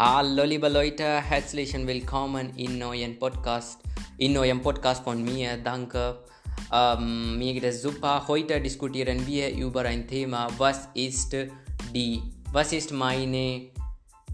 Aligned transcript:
Hallo 0.00 0.44
liebe 0.44 0.68
Leute, 0.68 1.20
herzlich 1.20 1.74
willkommen 1.74 2.56
in 2.56 2.78
neuen 2.78 3.18
Podcast, 3.18 3.80
in 4.16 4.32
neuem 4.32 4.62
Podcast 4.62 5.02
von 5.02 5.24
mir. 5.24 5.56
Danke. 5.56 6.20
Ähm, 6.72 7.36
mir 7.36 7.54
geht 7.54 7.64
es 7.64 7.82
super. 7.82 8.28
Heute 8.28 8.60
diskutieren 8.60 9.26
wir 9.26 9.52
über 9.52 9.80
ein 9.80 10.06
Thema, 10.06 10.46
was 10.56 10.88
ist 10.94 11.34
die, 11.92 12.22
was 12.52 12.72
ist 12.72 12.92
meine 12.92 13.70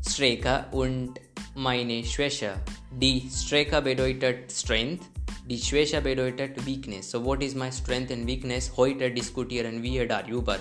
Strecke 0.07 0.67
und 0.73 1.15
meine 1.55 2.05
Schwäche. 2.05 2.61
Die 3.01 3.27
Strecke 3.35 3.81
bedeutet 3.81 4.53
Strength, 4.53 5.05
die 5.49 5.57
Schwäche 5.57 6.03
bedeutet 6.03 6.67
Weakness. 6.67 7.11
So 7.11 7.25
what 7.25 7.43
is 7.43 7.55
my 7.55 7.73
strength 7.73 8.13
and 8.13 8.27
weakness? 8.27 8.71
Heute 8.77 9.11
diskutieren 9.11 9.83
wir 9.83 10.07
darüber. 10.07 10.57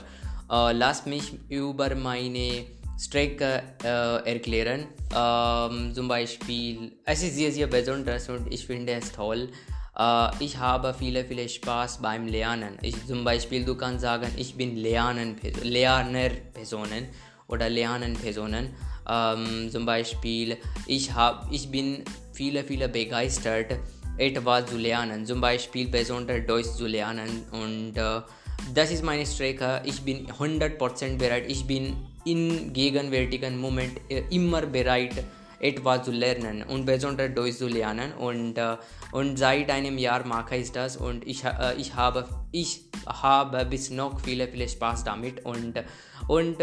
Äh, 0.50 0.72
lass 0.72 1.06
mich 1.06 1.38
über 1.50 1.94
meine 1.94 2.64
Strecke 3.00 3.64
äh, 3.84 4.30
erklären. 4.30 4.88
Ähm, 5.16 5.94
zum 5.94 6.08
Beispiel, 6.08 6.94
es 7.06 7.24
ist 7.24 7.36
sehr, 7.36 7.52
sehr 7.52 7.68
besonders 7.68 8.30
und 8.30 8.52
ich 8.52 8.66
finde 8.66 8.94
es 8.94 9.12
toll. 9.12 9.50
Äh, 9.98 10.30
ich 10.40 10.58
habe 10.58 10.94
viele, 10.94 11.26
viele 11.26 11.48
Spaß 11.48 12.02
beim 12.02 12.28
Lernen. 12.28 12.78
Ich, 12.82 13.06
zum 13.06 13.24
Beispiel, 13.24 13.66
du 13.66 13.76
kannst 13.76 14.02
sagen, 14.02 14.28
ich 14.38 14.56
bin 14.56 14.78
Lernen, 14.78 15.36
Lernerpersonen 15.62 17.08
oder 17.48 17.70
Lernenpersonen. 17.70 18.74
Ähm, 19.10 19.70
zum 19.72 19.86
Beispiel, 19.86 20.58
ich, 20.88 21.14
hab, 21.14 21.52
ich 21.52 21.70
bin 21.70 22.04
viele, 22.32 22.64
viele 22.64 22.90
begeistert, 22.90 23.78
etwas 24.18 24.68
zu 24.68 24.78
lernen. 24.78 25.26
Zum 25.26 25.42
Beispiel 25.42 25.88
besonders 25.88 26.46
Deutsch 26.46 26.70
zu 26.78 26.88
lernen 26.88 27.44
und 27.52 27.98
äh, 27.98 28.22
das 28.74 28.92
ist 28.92 29.04
meine 29.04 29.26
Strecke. 29.26 29.82
Ich 29.86 30.02
bin 30.02 30.28
100% 30.28 31.18
bereit. 31.18 31.46
Ich 31.48 31.66
bin 31.66 31.96
im 32.26 32.74
gegenwärtigen 32.74 33.60
Moment 33.60 34.00
äh, 34.10 34.24
immer 34.30 34.62
bereit, 34.62 35.24
etwas 35.60 36.04
zu 36.04 36.12
lernen 36.12 36.64
und 36.64 36.86
besonders 36.86 37.34
Deutsch 37.34 37.58
zu 37.58 37.68
lernen. 37.68 38.14
Und, 38.14 38.58
äh, 38.58 38.78
und 39.12 39.38
seit 39.38 39.70
einem 39.70 39.98
Jahr 39.98 40.26
mache 40.26 40.58
ich 40.58 40.72
das 40.72 40.98
und 40.98 41.26
ich, 41.26 41.44
äh, 41.44 41.76
ich, 41.78 41.96
habe, 41.96 42.28
ich 42.52 42.86
habe 43.06 43.66
bis 43.66 43.90
noch 43.90 44.20
viele, 44.20 44.48
viele 44.48 44.68
Spaß 44.68 45.04
damit. 45.04 45.46
Und, 45.46 45.84
und 46.28 46.58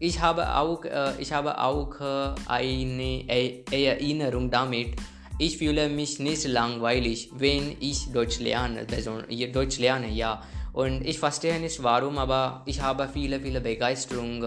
ich 0.00 0.20
habe 0.20 0.56
auch, 0.56 0.84
ich 1.18 1.32
habe 1.32 1.60
auch 1.60 2.00
eine 2.46 3.24
Erinnerung 3.70 4.50
damit. 4.50 4.96
Ich 5.38 5.58
fühle 5.58 5.88
mich 5.88 6.18
nicht 6.18 6.46
langweilig, 6.46 7.30
wenn 7.34 7.76
ich 7.80 8.12
Deutsch 8.12 8.38
lerne, 8.40 8.86
Deutsch 8.86 9.78
lerne, 9.78 10.08
ja. 10.08 10.42
Und 10.74 11.06
ich 11.06 11.20
verstehe 11.20 11.60
nicht 11.60 11.82
warum, 11.82 12.18
aber 12.18 12.62
ich 12.66 12.82
habe 12.82 13.08
viele, 13.10 13.40
viele 13.40 13.60
Begeisterung. 13.60 14.44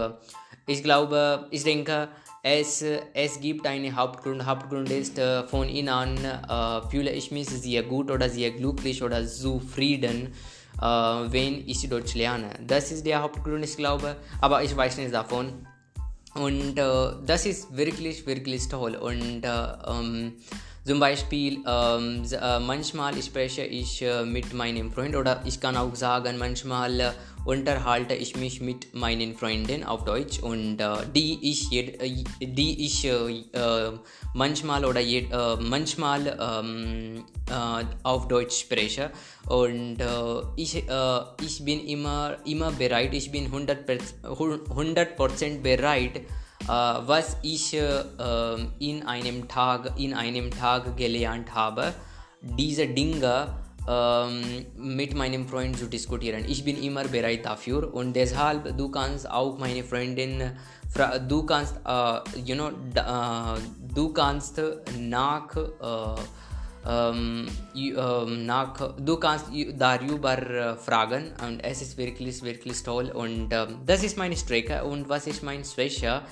Ich 0.66 0.82
glaube, 0.82 1.48
ich 1.50 1.64
denke, 1.64 2.08
es, 2.42 2.84
es 3.14 3.40
gibt 3.40 3.66
einen 3.66 3.96
Hauptgrund. 3.96 4.44
Hauptgrund 4.44 4.90
ist, 4.90 5.18
äh, 5.18 5.44
von 5.44 5.68
innen 5.68 5.88
an 5.88 6.16
äh, 6.18 6.88
fühle 6.90 7.10
ich 7.10 7.30
mich 7.30 7.48
sehr 7.48 7.82
gut 7.82 8.10
oder 8.10 8.28
sehr 8.28 8.50
glücklich 8.50 9.02
oder 9.02 9.26
zufrieden, 9.26 10.34
äh, 10.80 10.84
wenn 10.84 11.66
ich 11.66 11.88
Deutsch 11.88 12.14
lerne. 12.14 12.50
Das 12.66 12.92
ist 12.92 13.06
der 13.06 13.22
Hauptgrund, 13.22 13.64
ich 13.64 13.76
glaube, 13.76 14.16
aber 14.42 14.62
ich 14.62 14.76
weiß 14.76 14.98
nicht 14.98 15.14
davon. 15.14 15.66
Und 16.34 16.78
äh, 16.78 17.12
das 17.26 17.46
ist 17.46 17.74
wirklich, 17.74 18.26
wirklich 18.26 18.68
toll. 18.68 18.94
Und 18.94 19.44
äh, 19.44 19.48
ähm, 19.86 20.34
zum 20.88 21.00
Beispiel, 21.00 21.60
ähm, 21.68 22.22
äh, 22.32 22.58
manchmal 22.60 23.22
spreche 23.22 23.62
ich 23.62 24.00
äh, 24.00 24.24
mit 24.24 24.54
meinem 24.54 24.90
Freund 24.90 25.14
oder 25.16 25.42
ich 25.44 25.60
kann 25.60 25.76
auch 25.76 25.94
sagen, 25.94 26.38
manchmal 26.38 26.98
äh, 26.98 27.10
unterhalte 27.44 28.14
ich 28.14 28.36
mich 28.36 28.62
mit 28.62 28.94
meinen 28.94 29.36
Freunden 29.36 29.84
auf 29.84 30.06
Deutsch 30.06 30.38
und 30.38 30.78
die 31.14 31.38
ich, 31.42 31.68
die 31.70 32.84
ich 32.84 33.08
manchmal 34.34 34.84
oder 34.84 35.00
manchmal 35.58 36.36
ähm, 36.38 37.24
auf 38.02 38.28
Deutsch 38.28 38.60
spreche. 38.60 39.10
Und 39.46 39.96
ich, 40.56 40.84
ich 41.42 41.64
bin 41.64 41.86
immer, 41.86 42.36
immer 42.44 42.70
bereit, 42.72 43.14
ich 43.14 43.30
bin 43.32 43.50
100%, 43.50 44.24
100 44.24 45.62
bereit, 45.62 46.20
was 46.68 47.36
ich 47.42 47.74
uh, 47.74 48.56
in 48.78 49.06
einem 49.06 49.48
Tag 49.48 49.92
in 49.96 50.14
einem 50.14 50.50
Tag 50.50 50.96
gelernt 50.96 51.54
habe, 51.54 51.94
diese 52.42 52.86
Dinge 52.86 53.54
uh, 53.88 54.26
mit 54.76 55.16
meinem 55.16 55.48
Freund 55.48 55.78
zu 55.78 55.86
diskutieren. 55.86 56.44
Ich 56.46 56.64
bin 56.64 56.82
immer 56.82 57.04
bereit 57.04 57.46
dafür 57.46 57.92
und 57.92 58.14
deshalb 58.14 58.76
du 58.76 58.90
kannst 58.90 59.30
auch 59.30 59.58
meine 59.58 59.82
Freundin 59.82 60.52
du 61.28 61.42
kannst 61.44 61.76
you 62.44 62.54
know 62.54 62.70
du 63.94 64.12
kannst 64.12 64.60
nach 64.98 65.48
ähm, 66.86 67.46
ähm, 67.74 68.46
nach, 68.46 68.94
du 68.96 69.16
kannst 69.16 69.46
darüber 69.76 70.76
fragen 70.76 71.32
und 71.46 71.60
es 71.60 71.82
ist 71.82 71.96
wirklich, 71.96 72.42
wirklich 72.42 72.82
toll 72.82 73.10
und 73.14 73.52
äh, 73.52 73.66
das 73.86 74.02
ist 74.02 74.16
meine 74.16 74.36
Strecke 74.36 74.84
und 74.84 75.08
was 75.08 75.26
ist 75.26 75.42
meine 75.42 75.64
Schwäche? 75.64 76.22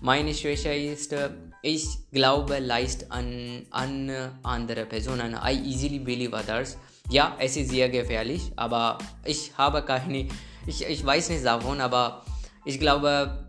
Meine 0.00 0.34
Schwäche 0.34 0.74
ist, 0.74 1.12
äh, 1.12 1.30
ich 1.62 1.86
glaube 2.12 2.58
leicht 2.58 3.10
an, 3.10 3.62
an 3.70 4.10
andere 4.42 4.84
Personen. 4.86 5.34
I 5.34 5.54
easily 5.64 5.98
believe 5.98 6.36
others. 6.36 6.76
Ja, 7.10 7.36
es 7.38 7.56
ist 7.56 7.70
sehr 7.70 7.88
gefährlich, 7.88 8.52
aber 8.56 8.98
ich 9.24 9.52
habe 9.56 9.82
keine, 9.82 10.28
ich, 10.66 10.86
ich 10.86 11.04
weiß 11.04 11.30
nicht 11.30 11.44
davon, 11.44 11.80
aber 11.80 12.24
ich 12.64 12.80
glaube, 12.80 13.43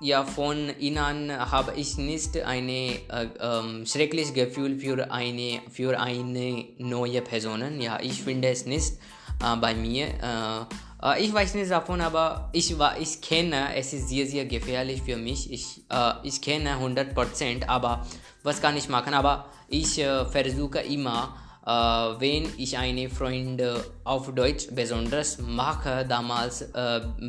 ja, 0.00 0.24
von 0.24 0.70
innen 0.78 1.30
habe 1.30 1.74
ich 1.76 1.98
nicht 1.98 2.36
ein 2.42 2.68
äh, 2.68 3.00
ähm, 3.38 3.84
schreckliches 3.84 4.32
Gefühl 4.32 4.78
für 4.78 5.10
eine, 5.10 5.60
für 5.70 6.00
eine 6.00 6.64
neue 6.78 7.20
Person. 7.20 7.80
Ja, 7.80 7.98
ich 8.00 8.22
finde 8.22 8.48
es 8.48 8.64
nicht 8.64 8.94
äh, 9.42 9.56
bei 9.56 9.74
mir. 9.74 10.06
Äh, 10.06 10.64
äh, 11.02 11.22
ich 11.22 11.32
weiß 11.32 11.54
nicht 11.54 11.70
davon, 11.70 12.00
aber 12.00 12.48
ich, 12.52 12.74
ich 12.98 13.20
kenne, 13.20 13.74
es 13.76 13.92
ist 13.92 14.08
sehr, 14.08 14.26
sehr 14.26 14.46
gefährlich 14.46 15.02
für 15.02 15.16
mich. 15.16 15.52
Ich, 15.52 15.82
äh, 15.90 16.12
ich 16.22 16.40
kenne 16.40 16.76
100%, 16.76 17.66
aber 17.66 18.06
was 18.42 18.62
kann 18.62 18.78
ich 18.78 18.88
machen? 18.88 19.12
Aber 19.12 19.46
ich 19.68 19.98
äh, 19.98 20.24
versuche 20.24 20.80
immer, 20.80 21.36
wenn 21.62 22.48
ich 22.56 22.78
eine 22.78 23.10
Freunde 23.10 23.84
auf 24.02 24.34
Deutsch 24.34 24.68
besonders 24.72 25.38
mache, 25.38 26.06
damals 26.08 26.64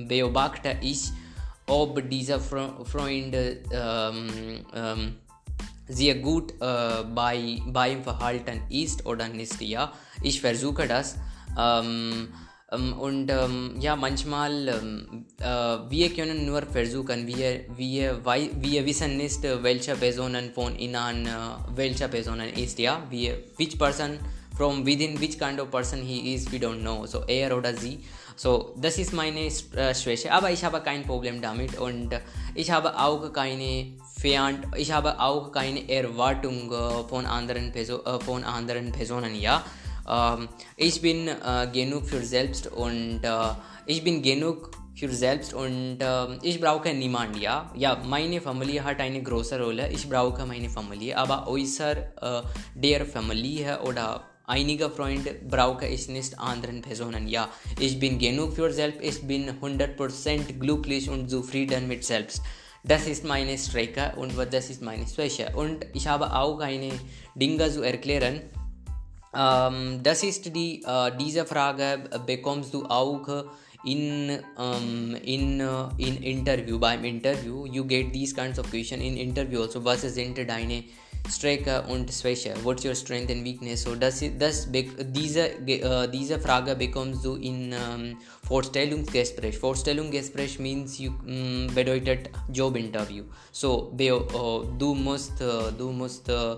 beobachte 0.08 0.78
ich, 0.82 1.12
ob 1.68 2.10
dieser 2.10 2.40
Freund 2.40 3.36
ähm, 3.36 4.30
ähm, 4.74 5.16
sehr 5.88 6.16
gut 6.16 6.54
äh, 6.62 7.04
bei, 7.14 7.62
beim 7.68 8.04
Verhalten 8.04 8.62
ist 8.70 9.06
oder 9.06 9.28
nicht. 9.28 9.60
Ja, 9.62 9.92
ich 10.22 10.42
versuche 10.42 10.88
das. 10.88 11.18
Ähm, 11.58 12.30
ähm 12.72 12.94
und 12.98 13.30
ähm, 13.30 13.76
ja, 13.80 13.96
manchmal 13.96 14.68
ähm, 14.70 15.26
äh, 15.40 15.46
wir 15.90 16.14
können 16.14 16.46
nur 16.46 16.62
versuchen, 16.62 17.28
wir, 17.28 17.66
wir, 17.76 18.22
wir 18.24 18.86
wissen 18.86 19.18
nicht, 19.18 19.44
welche 19.44 19.96
Personen 19.96 20.54
von 20.54 20.76
innen, 20.76 21.26
äh, 21.26 21.30
welche 21.76 22.08
Personen 22.08 22.50
ist, 22.54 22.80
ja, 22.80 23.04
wir, 23.10 23.38
which 23.58 23.78
person 23.78 24.20
from 24.62 24.82
with 24.84 25.02
in 25.02 25.18
which 25.18 25.36
kind 25.36 25.60
of 25.60 25.70
person 25.74 26.02
he 26.06 26.18
is 26.34 26.50
we 26.50 26.60
don't 26.60 26.82
know 26.84 26.96
so 27.08 27.26
air 27.30 27.54
ओडा 27.54 27.72
जी 27.72 27.98
so 28.38 28.52
this 28.80 29.00
is 29.00 29.16
my 29.16 29.32
ने 29.32 29.50
स्वेश 29.50 30.26
अब 30.28 30.48
ईशाब 30.52 30.78
काइंड 30.86 31.06
प्रॉब्लम 31.06 31.40
डाम 31.42 31.62
इट 31.62 31.74
एंड 31.74 32.14
ईशाब 32.60 32.88
आउ 32.88 33.30
काइने 33.36 33.74
फेट 34.20 34.66
ईशाब 34.80 35.08
आउ 35.08 35.40
काइने 35.52 35.86
एयर 35.90 36.08
वाटुंग 36.16 36.72
फ़ोन 37.10 37.26
आंदर 37.36 37.58
एंड 37.58 37.84
फ़ोन 38.26 38.44
आंदर 38.54 38.78
एंड 38.78 38.94
भेजो 38.96 39.20
नन 39.20 39.36
या 39.36 39.56
इज़ 40.80 41.02
बिन 41.02 41.26
गेनुक 41.74 42.04
फ्यूर 42.06 42.24
जेल्प 42.26 42.74
ओंट 42.78 43.26
इज़ 43.90 44.04
बिन 44.04 44.22
गेनुक 44.22 44.72
फ्यूर 45.00 45.12
जेल्प 45.14 45.54
ओंट 45.58 46.44
इश 46.46 46.60
ब्राउ 46.60 46.80
के 46.80 46.94
निमांड 46.94 47.44
या 47.44 47.54
या, 47.78 47.94
माइने 48.06 48.40
फैमिली 48.40 48.78
हर 48.78 48.94
टाइने 48.94 49.20
ग्रोसर 49.22 49.58
रोल 49.60 49.80
है। 49.82 49.94
इश 49.94 50.06
ब्राउ 50.08 50.32
का 50.38 50.46
माइने 50.46 50.68
फैमिली 50.76 51.10
अब 51.22 51.32
ओइसर 51.50 52.04
डेयर 52.78 53.04
फैमिली 53.14 53.56
है 53.58 53.78
ओडा 53.80 54.10
Einige 54.52 54.90
Freunde 54.90 55.34
brauche 55.50 55.88
ich 55.88 56.10
nicht 56.10 56.38
anderen 56.38 56.82
Personen. 56.82 57.26
Ja, 57.30 57.48
ich 57.80 57.98
bin 58.00 58.20
genug 58.20 58.52
für 58.52 58.74
selbst, 58.74 59.00
ich 59.02 59.22
bin 59.26 59.50
100% 59.62 60.60
glücklich 60.60 61.10
und 61.10 61.30
zufrieden 61.30 61.88
mit 61.88 62.04
selbst. 62.04 62.42
Das 62.84 63.08
ist 63.08 63.24
meine 63.24 63.58
Strecke 63.58 64.12
und 64.18 64.34
das 64.52 64.70
ist 64.70 64.82
meine 64.82 65.08
Schwäche. 65.08 65.54
Und 65.56 65.86
ich 65.94 66.06
habe 66.06 66.36
auch 66.36 66.60
eine 66.60 66.92
Dinge 67.34 67.72
zu 67.72 67.82
erklären. 67.82 68.42
Ähm, 69.34 70.02
das 70.04 70.22
ist 70.22 70.54
die, 70.54 70.84
äh, 70.86 71.12
diese 71.18 71.46
Frage 71.46 72.10
bekommst 72.26 72.74
du 72.74 72.84
auch 72.88 73.46
in 73.86 74.38
um, 74.58 75.16
in 75.24 75.62
uh, 75.62 75.88
in 75.98 76.22
interview 76.22 76.78
beim 76.78 77.04
Interview 77.04 77.66
you 77.66 77.84
get 77.84 78.14
these 78.14 78.32
kinds 78.32 78.60
of 78.60 78.70
question 78.70 79.02
in 79.02 79.18
Interview 79.18 79.64
also 79.64 79.84
was 79.84 80.02
sind 80.02 80.38
deine 80.38 80.84
Stärke 81.30 81.84
und 81.84 82.12
Schwäche. 82.12 82.54
What's 82.64 82.84
your 82.84 82.96
strength 82.96 83.32
and 83.32 83.44
weakness? 83.44 83.84
So 83.84 83.96
das, 83.96 84.24
das 84.38 84.68
diese, 84.72 85.50
uh, 85.60 86.08
diese 86.08 86.40
Frage 86.40 86.76
bekommst 86.76 87.24
du 87.24 87.36
in 87.36 87.74
um, 87.74 88.18
Vorstellungsgespräch. 88.48 89.58
Vorstellungsgespräch 89.58 90.60
means 90.60 91.00
you 91.00 91.12
um, 91.26 91.68
bedeutet 91.74 92.30
Jobinterview. 92.52 93.24
So 93.52 93.92
be, 93.96 94.14
uh, 94.14 94.66
du 94.78 94.94
musst 94.94 95.42
uh, 95.42 95.72
du 95.78 95.92
musst 95.92 96.30
uh, 96.30 96.58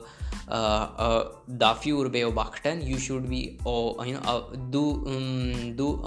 uh, 0.49 1.23
dafür 1.47 2.09
beobachten. 2.09 2.81
You 2.81 2.97
should 2.97 3.29
be 3.29 3.57
uh, 3.65 4.03
you 4.03 4.19
know, 4.19 4.51
du 4.71 5.03
um, 5.05 5.75
du 5.75 6.01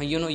you 0.00 0.18
know 0.18 0.28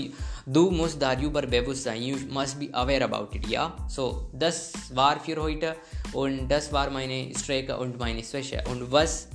दू 0.49 0.69
मोस्ट 0.69 0.97
दर 0.97 1.19
यू 1.19 1.29
पर 1.29 1.45
बेबूसाई 1.45 1.99
you 1.99 2.17
must 2.31 2.57
be 2.57 2.71
aware 2.75 3.03
about 3.03 3.35
it 3.35 3.49
या 3.49 3.87
सो 3.89 4.31
दस 4.35 4.89
वार 4.93 5.19
फ्यूर 5.19 5.37
होइट 5.37 5.63
एंड 5.63 6.47
दस 6.49 6.69
वार 6.73 6.89
माइने 6.89 7.33
स्ट्रेक 7.37 7.69
एंड 7.69 7.95
माइने 7.99 8.21
स्वेश 8.21 8.53
एंड 8.53 8.87
वस 8.89 9.27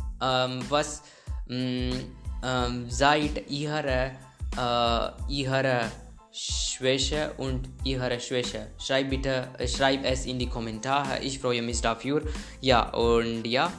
वस 0.70 1.02
जाइट, 2.98 3.46
इहर 3.50 4.16
uh, 4.52 5.30
इहर 5.30 5.90
श्वेश 6.34 7.12
एंड 7.12 7.66
इहर 7.86 8.18
श्वेश 8.18 8.56
श्राइब 8.80 9.08
बिट 9.08 9.26
श्राइब 9.66 10.04
एस 10.04 10.26
इन 10.26 10.38
दी 10.38 10.46
कॉमेंटा 10.46 11.18
इज़ 11.22 11.38
फ्रो 11.38 11.52
यू 11.52 11.62
मिस्ड 11.62 11.86
ऑफ़ 11.86 12.06
यूर 12.06 12.32
या 12.64 12.92
एंड 12.96 13.46
या 13.46 13.72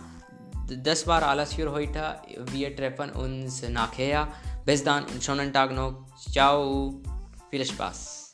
दस 0.72 1.07
बार 1.07 1.24
आलस 1.24 1.56
फ्यूर 1.56 1.69
होइट 1.69 1.98
वी 2.39 2.63
ए 2.63 2.69
ट्रेपन 2.69 3.10
उन्स 3.10 3.63
नाखे 3.63 4.07
या 4.07 4.28
bis 4.68 4.84
dann 4.84 5.06
und 5.06 5.24
schönen 5.24 5.54
Tag 5.54 5.72
noch 5.72 6.06
Ciao. 6.34 7.02
Viel 7.50 7.66
Spaß. 7.66 8.26